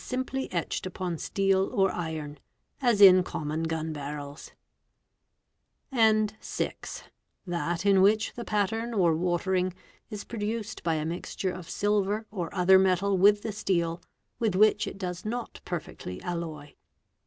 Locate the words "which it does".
14.55-15.23